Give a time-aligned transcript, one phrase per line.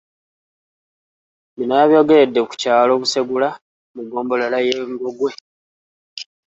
[1.57, 3.49] Bino yabyogeredde ku kyalo Busegula
[3.93, 5.31] mu ggombolola y'e Ngogwe